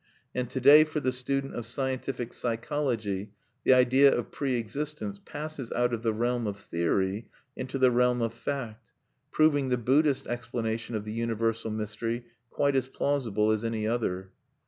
And 0.33 0.49
to 0.49 0.59
day 0.59 0.83
for 0.83 0.99
the 0.99 1.11
student 1.11 1.53
of 1.53 1.63
scientific 1.63 2.33
psychology 2.33 3.33
the 3.63 3.73
idea 3.75 4.11
of 4.11 4.31
pre 4.31 4.55
existence 4.55 5.19
passes 5.23 5.71
out 5.73 5.93
of 5.93 6.01
the 6.01 6.11
realm 6.11 6.47
of 6.47 6.57
theory 6.59 7.27
into 7.55 7.77
the 7.77 7.91
realm 7.91 8.19
of 8.23 8.33
fact, 8.33 8.93
proving 9.31 9.69
the 9.69 9.77
Buddhist 9.77 10.25
explanation 10.25 10.95
of 10.95 11.05
the 11.05 11.13
universal 11.13 11.69
mystery 11.69 12.25
quite 12.49 12.75
as 12.75 12.87
plausible 12.87 13.51
as 13.51 13.63
any 13.63 13.85
other. 13.87 14.31